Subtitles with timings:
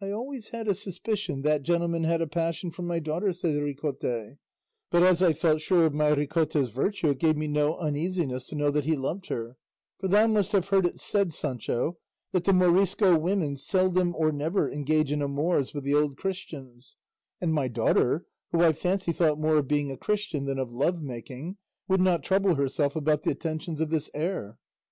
[0.00, 4.36] "I always had a suspicion that gentleman had a passion for my daughter," said Ricote;
[4.88, 8.54] "but as I felt sure of my Ricota's virtue it gave me no uneasiness to
[8.54, 9.56] know that he loved her;
[9.98, 11.98] for thou must have heard it said, Sancho,
[12.30, 16.94] that the Morisco women seldom or never engage in amours with the old Christians;
[17.40, 21.56] and my daughter, who I fancy thought more of being a Christian than of lovemaking,
[21.88, 24.56] would not trouble herself about the attentions of this heir."